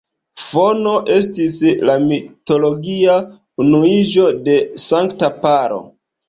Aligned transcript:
Fono 0.43 0.93
estis 1.15 1.57
la 1.89 1.97
mitologia 2.05 3.19
unuiĝo 3.65 4.27
de 4.49 4.57
sankta 4.87 5.31
paro. 5.47 5.81